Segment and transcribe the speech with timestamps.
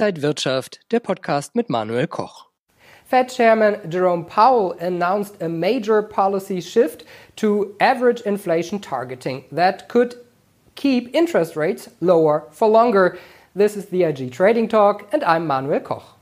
[0.00, 2.46] Inside Wirtschaft, der Podcast mit Manuel Koch.
[3.04, 7.04] Fed Chairman Jerome Powell announced a major policy shift
[7.36, 10.14] to average inflation targeting that could
[10.74, 13.18] keep interest rates lower for longer.
[13.54, 16.16] This is the IG Trading Talk, and I'm Manuel Koch.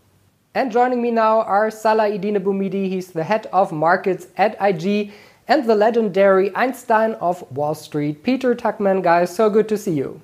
[0.57, 5.13] And joining me now are Salah Eddine Bouhmidi, he's the head of markets at IG,
[5.47, 9.05] and the legendary Einstein of Wall Street, Peter Tuchman.
[9.05, 10.21] Guys, so good to see you.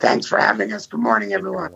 [0.00, 0.86] Thanks for having us.
[0.86, 1.74] Good morning, everyone.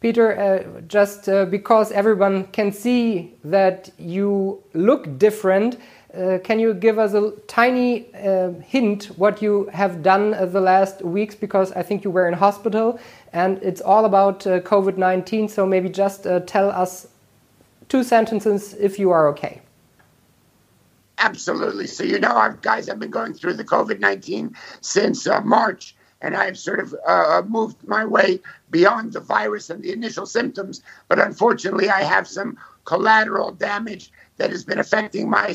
[0.00, 5.76] Peter, uh, just uh, because everyone can see that you look different,
[6.14, 10.60] uh, can you give us a tiny uh, hint what you have done uh, the
[10.60, 11.34] last weeks?
[11.34, 13.00] Because I think you were in hospital
[13.32, 15.48] and it's all about uh, COVID 19.
[15.48, 17.08] So maybe just tell us
[17.88, 19.60] two sentences if you are okay.
[21.18, 21.88] Absolutely.
[21.88, 26.36] So, you know, I've, guys, I've been going through the COVID 19 since March and
[26.36, 30.82] I've sort of uh, moved my way beyond the virus and the initial symptoms.
[31.08, 35.54] But unfortunately, I have some collateral damage that has been affecting my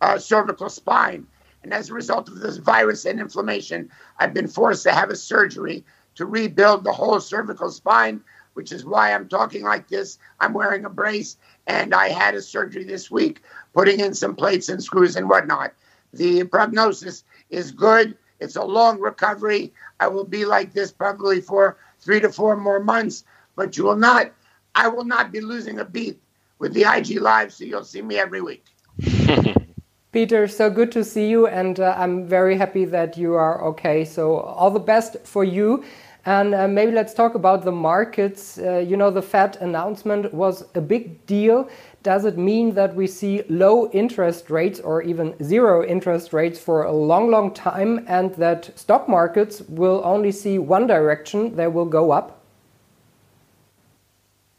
[0.00, 1.26] uh, cervical spine.
[1.62, 5.16] And as a result of this virus and inflammation, I've been forced to have a
[5.16, 5.84] surgery
[6.16, 8.20] to rebuild the whole cervical spine,
[8.54, 10.18] which is why I'm talking like this.
[10.40, 14.68] I'm wearing a brace, and I had a surgery this week, putting in some plates
[14.68, 15.72] and screws and whatnot.
[16.12, 18.18] The prognosis is good.
[18.42, 19.72] It's a long recovery.
[20.00, 23.24] I will be like this probably for three to four more months,
[23.56, 24.32] but you will not,
[24.74, 26.20] I will not be losing a beat
[26.58, 28.64] with the IG Live, so you'll see me every week.
[30.12, 34.04] Peter, so good to see you, and uh, I'm very happy that you are okay.
[34.04, 35.84] So, all the best for you.
[36.24, 38.58] And uh, maybe let's talk about the markets.
[38.58, 41.68] Uh, you know, the Fed announcement was a big deal.
[42.02, 46.82] Does it mean that we see low interest rates or even zero interest rates for
[46.82, 51.86] a long, long time and that stock markets will only see one direction, they will
[51.86, 52.40] go up?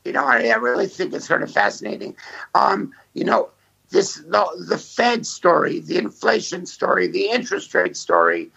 [0.05, 2.15] You know, I, really think it's sort of fascinating.
[2.55, 3.49] Um, you know,
[3.89, 8.51] this the, the Fed story, the inflation story, the interest rate story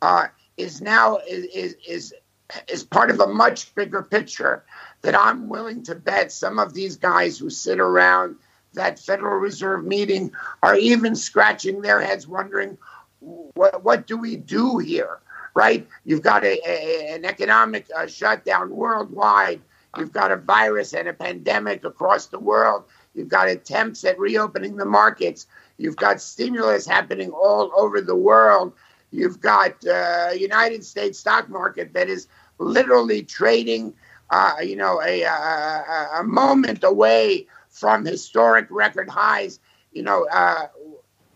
[0.00, 0.26] uh,
[0.56, 2.14] is now is, is
[2.68, 4.64] is part of a much bigger picture
[5.02, 8.36] that I'm willing to bet some of these guys who sit around
[8.74, 10.32] that Federal Reserve meeting
[10.62, 12.78] are even scratching their heads wondering
[13.20, 15.18] what, what do we do here,
[15.54, 15.86] right?
[16.04, 19.60] You've got a, a an economic uh, shutdown worldwide.
[19.98, 22.84] You've got a virus and a pandemic across the world.
[23.14, 25.46] You've got attempts at reopening the markets.
[25.76, 28.72] You've got stimulus happening all over the world.
[29.10, 33.92] You've got uh, United States stock market that is literally trading,
[34.32, 39.60] uh, you know, a, a, a, moment away from historic record highs,
[39.92, 40.66] you know, uh,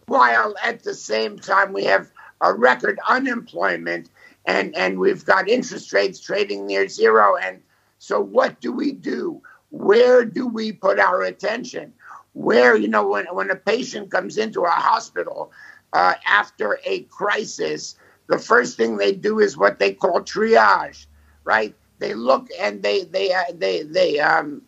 [0.06, 4.08] while at the same time we have a record unemployment
[4.46, 7.36] and, and we've got interest rates trading near zero.
[7.36, 7.60] And
[7.98, 9.42] so, what do we do?
[9.70, 11.92] Where do we put our attention?
[12.32, 15.52] Where, you know, when, when a patient comes into a hospital
[15.92, 17.96] uh, after a crisis,
[18.28, 21.06] the first thing they do is what they call triage
[21.46, 21.74] right?
[21.98, 24.62] They look and they they uh, they they um,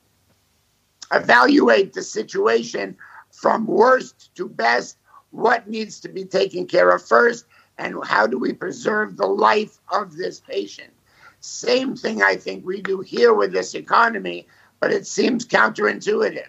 [1.12, 2.96] evaluate the situation
[3.32, 4.96] from worst to best.
[5.30, 7.44] What needs to be taken care of first,
[7.76, 10.92] and how do we preserve the life of this patient?
[11.40, 14.46] Same thing I think we do here with this economy,
[14.80, 16.48] but it seems counterintuitive.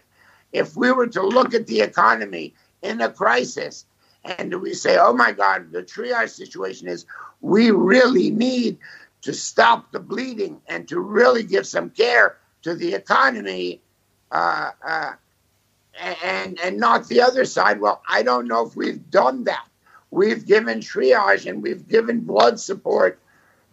[0.52, 3.86] If we were to look at the economy in a crisis
[4.24, 7.06] and we say, oh my God, the triage situation is
[7.42, 8.78] we really need
[9.22, 13.82] to stop the bleeding and to really give some care to the economy
[14.32, 15.14] uh, uh,
[16.24, 17.82] and and not the other side.
[17.82, 19.66] Well, I don't know if we've done that.
[20.12, 23.20] We've given triage and we've given blood support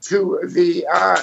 [0.03, 1.23] to the uh,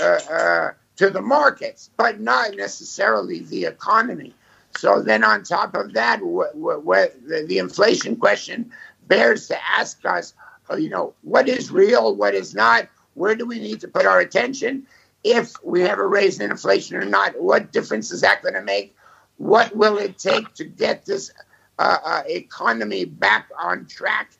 [0.00, 4.34] uh, uh to the markets, but not necessarily the economy.
[4.78, 8.72] So then, on top of that, wh- wh- the, the inflation question
[9.06, 10.34] bears to ask us,
[10.76, 14.20] you know, what is real, what is not where do we need to put our
[14.20, 14.86] attention?
[15.24, 18.62] If we have a raise in inflation or not, what difference is that going to
[18.62, 18.94] make?
[19.38, 21.32] What will it take to get this
[21.78, 24.32] uh, uh, economy back on track?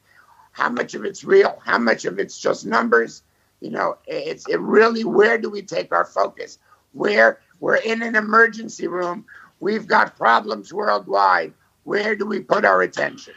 [0.52, 1.60] How much of it's real?
[1.64, 3.22] How much of it's just numbers?
[3.60, 6.58] You know, it's it really where do we take our focus?
[6.92, 9.24] Where we're in an emergency room,
[9.60, 11.52] we've got problems worldwide.
[11.84, 13.34] Where do we put our attention?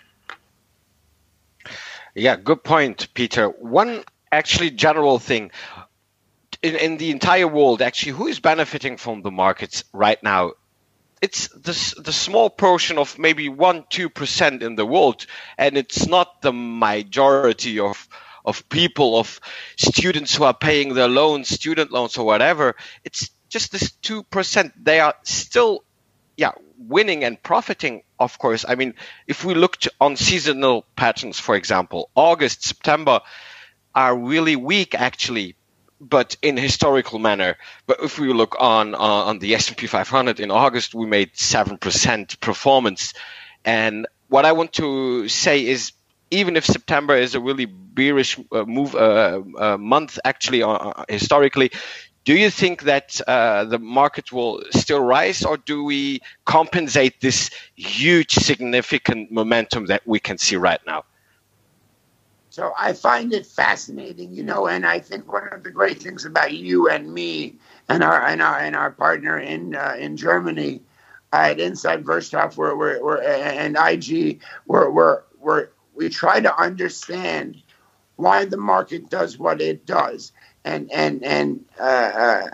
[2.16, 3.48] Yeah, good point, Peter.
[3.48, 5.52] One actually general thing
[6.62, 10.52] in, in the entire world actually who is benefiting from the markets right now
[11.22, 15.26] it's the, the small portion of maybe 1 2% in the world
[15.58, 18.08] and it's not the majority of
[18.46, 19.40] of people, of
[19.78, 22.76] students who are paying their loans, student loans or whatever.
[23.04, 24.72] It's just this 2%.
[24.82, 25.84] They are still,
[26.38, 28.66] yeah, winning and profiting, of course.
[28.68, 28.96] I mean,
[29.28, 33.22] if we look on seasonal patterns, for example, August, September
[34.00, 35.56] are really weak actually
[36.00, 37.58] but in historical manner.
[37.86, 41.78] But if we look on uh, on the S&P 500 in August, we made seven
[41.78, 43.14] percent performance.
[43.66, 45.92] And what I want to say is,
[46.32, 51.04] even if September is a really bearish uh, move uh, uh month, actually uh, uh,
[51.10, 51.72] historically,
[52.24, 53.08] do you think that
[53.72, 60.20] the market will still rise, or do we compensate this huge, significant momentum that we
[60.20, 61.04] can see right now?
[62.50, 66.26] So I find it fascinating, you know, and I think one of the great things
[66.26, 67.58] about you and me
[67.88, 70.82] and our and our and our partner in uh, in Germany
[71.32, 77.62] at Inside Wirtschaft, where we're, we're and IG, where we're, we're we try to understand
[78.16, 80.32] why the market does what it does,
[80.66, 82.48] and and and uh, uh,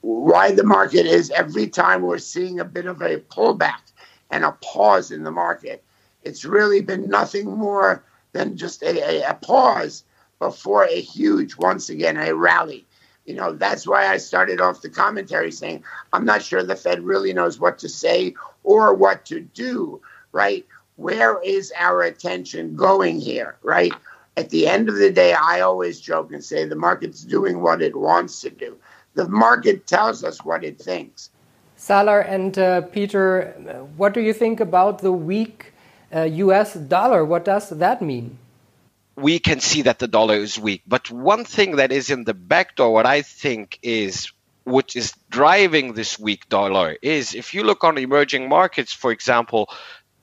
[0.00, 3.82] why the market is every time we're seeing a bit of a pullback
[4.30, 5.84] and a pause in the market.
[6.22, 10.04] It's really been nothing more than just a, a, a pause
[10.38, 12.86] before a huge, once again, a rally.
[13.26, 17.02] You know, that's why I started off the commentary saying, I'm not sure the Fed
[17.02, 18.34] really knows what to say
[18.64, 20.00] or what to do,
[20.32, 20.66] right?
[20.96, 23.92] Where is our attention going here, right?
[24.36, 27.80] At the end of the day, I always joke and say the market's doing what
[27.80, 28.76] it wants to do.
[29.14, 31.30] The market tells us what it thinks.
[31.76, 33.54] Salah and uh, Peter,
[33.96, 35.72] what do you think about the weak
[36.14, 37.24] Uh, US dollar.
[37.24, 38.38] What does that mean?
[39.16, 40.82] We can see that the dollar is weak.
[40.86, 44.32] But one thing that is in the back door, what I think is
[44.64, 49.68] what is driving this weak dollar is if you look on emerging markets, for example,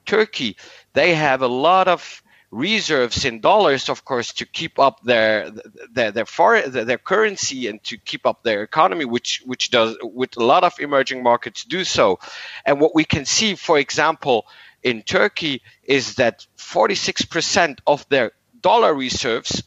[0.05, 0.57] Turkey,
[0.93, 5.51] they have a lot of reserves in dollars, of course, to keep up their
[5.91, 10.35] their their, foreign, their currency and to keep up their economy, which which does with
[10.37, 12.19] a lot of emerging markets do so.
[12.65, 14.47] And what we can see, for example,
[14.83, 18.31] in Turkey is that 46% of their
[18.61, 19.63] dollar reserves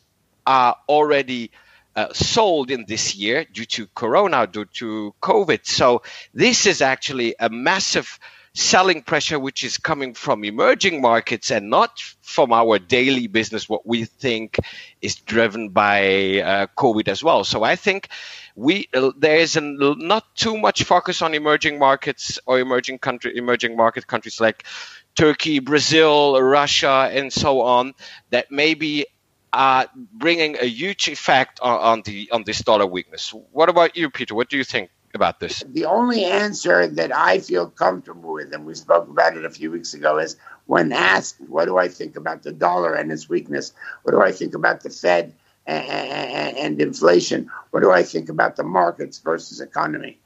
[0.46, 1.50] are already
[1.94, 5.66] uh, sold in this year due to corona due to covid.
[5.66, 8.18] So this is actually a massive
[8.54, 13.86] selling pressure which is coming from emerging markets and not from our daily business what
[13.86, 14.58] we think
[15.00, 17.44] is driven by uh, covid as well.
[17.44, 18.08] So i think
[18.54, 23.36] we uh, there is a, not too much focus on emerging markets or emerging country
[23.36, 24.64] emerging market countries like
[25.14, 27.94] Turkey, Brazil, Russia, and so on
[28.30, 29.06] that maybe
[29.52, 33.34] are bringing a huge effect on, on the on this dollar weakness.
[33.52, 34.34] What about you, Peter?
[34.34, 35.62] What do you think about this?
[35.66, 39.70] The only answer that I feel comfortable with, and we spoke about it a few
[39.70, 40.36] weeks ago, is
[40.66, 43.74] when asked, "What do I think about the dollar and its weakness?
[44.04, 45.34] What do I think about the Fed
[45.66, 47.50] and, and inflation?
[47.70, 50.18] What do I think about the markets versus economy?"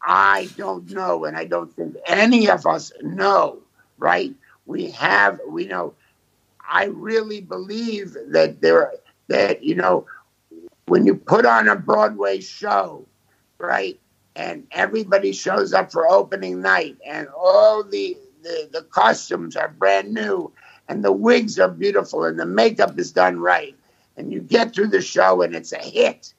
[0.00, 3.58] I don't know, and I don't think any of us know
[3.98, 4.34] right?
[4.66, 5.94] We have, we know,
[6.68, 8.94] I really believe that there,
[9.28, 10.06] that, you know,
[10.86, 13.04] when you put on a Broadway show,
[13.58, 13.98] right,
[14.36, 20.14] and everybody shows up for opening night and all the, the, the costumes are brand
[20.14, 20.50] new
[20.88, 23.74] and the wigs are beautiful and the makeup is done right
[24.16, 26.32] and you get through the show and it's a hit.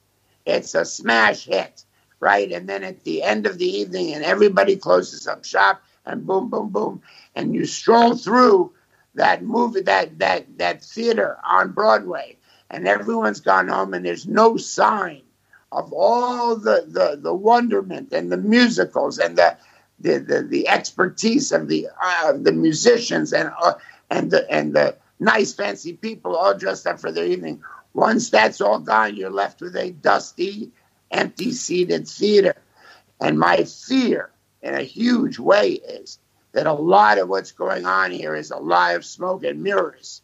[0.46, 1.84] It's a smash hit,
[2.20, 2.50] right?
[2.50, 6.50] And then at the end of the evening and everybody closes up shop and boom,
[6.50, 7.02] boom, boom
[7.34, 8.72] and you stroll through
[9.14, 12.36] that movie, that that that theater on Broadway,
[12.70, 15.22] and everyone's gone home, and there's no sign
[15.72, 19.56] of all the the, the wonderment and the musicals and the
[20.00, 23.74] the, the, the expertise of the uh, the musicians and uh,
[24.10, 27.62] and the and the nice fancy people all dressed up for their evening.
[27.94, 30.70] Once that's all gone, you're left with a dusty,
[31.10, 32.54] empty seated theater.
[33.20, 34.30] And my fear,
[34.62, 36.18] in a huge way, is
[36.52, 40.22] that a lot of what's going on here is a lot of smoke and mirrors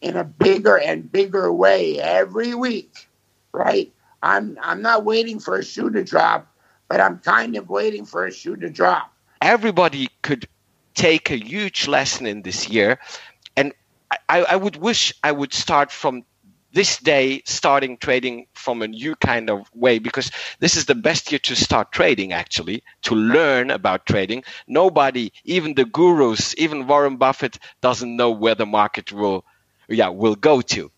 [0.00, 3.08] in a bigger and bigger way every week,
[3.52, 3.92] right?
[4.22, 6.46] I'm I'm not waiting for a shoe to drop,
[6.88, 9.12] but I'm kind of waiting for a shoe to drop.
[9.40, 10.46] Everybody could
[10.94, 12.98] take a huge lesson in this year,
[13.56, 13.72] and
[14.28, 16.24] I, I would wish I would start from
[16.72, 21.30] this day starting trading from a new kind of way because this is the best
[21.30, 27.16] year to start trading actually to learn about trading nobody even the gurus even warren
[27.16, 29.44] buffett doesn't know where the market will
[29.88, 30.90] yeah will go to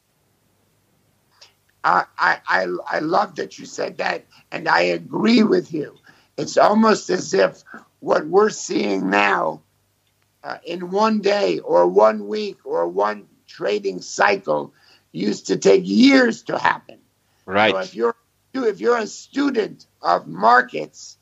[1.84, 5.94] I, I, I love that you said that, and I agree with you.
[6.36, 7.62] It's almost as if
[8.00, 9.60] what we're seeing now
[10.42, 14.72] uh, in one day or one week or one trading cycle
[15.14, 16.98] used to take years to happen.
[17.46, 17.72] Right.
[17.72, 18.16] So if you're
[18.52, 21.18] if you're a student of markets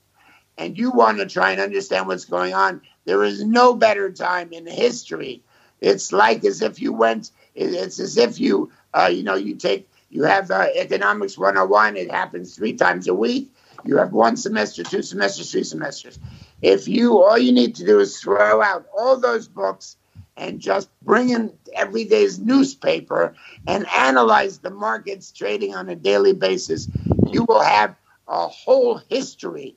[0.59, 4.53] and you want to try and understand what's going on, there is no better time
[4.53, 5.43] in history.
[5.81, 7.31] It's like as if you went.
[7.55, 11.97] It's as if you uh, you know you take you have uh, economics 101.
[11.97, 13.53] It happens three times a week.
[13.85, 16.19] You have one semester, two semesters, three semesters.
[16.61, 19.97] If you all you need to do is throw out all those books
[20.37, 23.35] and just bring in every day's newspaper
[23.67, 26.89] and analyze the markets trading on a daily basis,
[27.31, 27.97] you will have
[28.29, 29.77] a whole history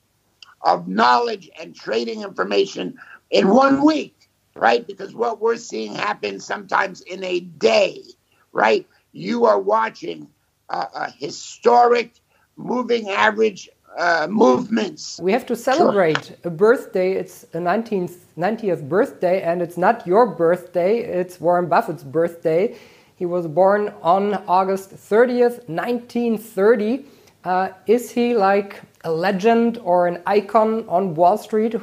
[0.62, 2.97] of knowledge and trading information
[3.29, 4.85] in one week, right?
[4.88, 8.03] Because what we're seeing happen sometimes in a day,
[8.51, 8.88] right?
[9.12, 10.29] You are watching
[10.69, 12.19] uh, a historic
[12.57, 15.19] moving average uh, movements.
[15.21, 16.35] We have to celebrate sure.
[16.45, 17.13] a birthday.
[17.13, 22.75] It's a 19th, 90th birthday, and it's not your birthday, it's Warren Buffett's birthday.
[23.15, 27.05] He was born on August 30th, 1930.
[27.45, 31.75] Uh, is he like a legend or an icon on Wall Street?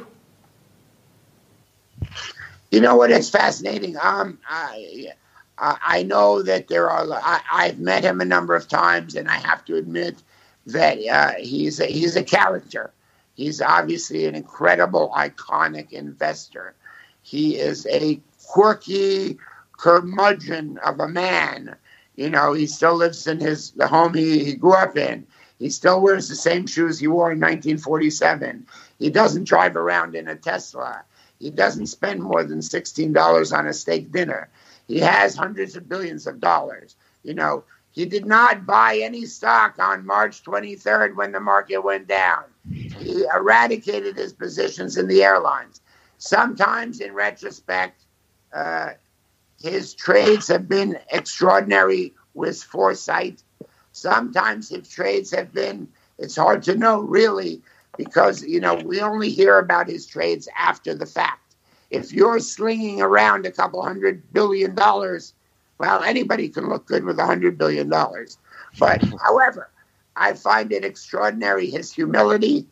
[2.69, 3.11] You know what?
[3.11, 3.95] It's fascinating.
[4.01, 5.07] Um, I,
[5.57, 7.07] I know that there are.
[7.11, 10.21] I, I've met him a number of times, and I have to admit
[10.67, 12.91] that uh, he's a, he's a character.
[13.35, 16.75] He's obviously an incredible, iconic investor.
[17.21, 19.37] He is a quirky
[19.77, 21.75] curmudgeon of a man.
[22.15, 25.25] You know, he still lives in his the home he, he grew up in.
[25.57, 28.67] He still wears the same shoes he wore in 1947.
[28.99, 31.03] He doesn't drive around in a Tesla.
[31.39, 34.49] He doesn't spend more than $16 on a steak dinner.
[34.87, 36.95] He has hundreds of billions of dollars.
[37.23, 37.63] You know,
[37.93, 42.43] he did not buy any stock on March 23rd when the market went down.
[42.71, 45.79] He eradicated his positions in the airlines.
[46.17, 48.01] Sometimes, in retrospect,
[48.51, 48.91] uh,
[49.61, 53.43] his trades have been extraordinary with foresight.
[53.91, 57.61] Sometimes his trades have been, it's hard to know really,
[57.95, 61.55] because, you know, we only hear about his trades after the fact.
[61.91, 65.35] If you're slinging around a couple hundred billion dollars,
[65.77, 67.89] well, anybody can look good with a $100 billion.
[68.79, 69.69] But however,
[70.15, 72.67] I find it extraordinary his humility.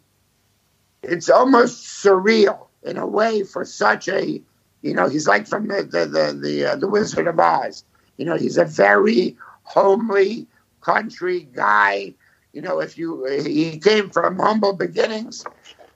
[1.03, 4.41] It's almost surreal in a way for such a,
[4.81, 7.83] you know, he's like from the, the, the, the, uh, the Wizard of Oz.
[8.17, 10.47] You know, he's a very homely
[10.81, 12.13] country guy.
[12.53, 15.45] You know, if you, he came from humble beginnings.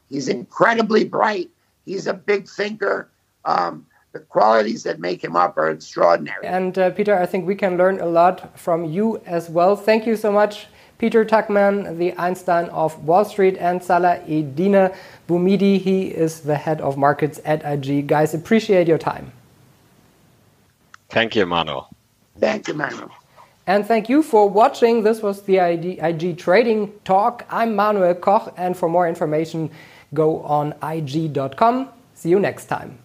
[0.10, 1.50] He's incredibly bright.
[1.86, 3.10] He's a big thinker.
[3.44, 3.86] Um,
[4.16, 6.48] the qualities that make him up are extraordinary.
[6.48, 9.76] And uh, Peter, I think we can learn a lot from you as well.
[9.76, 10.68] Thank you so much.
[10.98, 14.96] Peter Tuchman, the Einstein of Wall Street, and Salah Eddine
[15.28, 15.82] Bouhmidi.
[15.82, 18.08] He is the head of markets at IG.
[18.08, 19.34] Guys, appreciate your time.
[21.10, 21.90] Thank you, Manuel.
[22.40, 23.12] Thank you, Manuel.
[23.68, 25.04] And thank you for watching.
[25.04, 27.44] This was the IG Trading Talk.
[27.50, 29.70] I'm Manuel Koch, and for more information,
[30.14, 31.90] go on IG.com.
[32.14, 33.00] See you next time.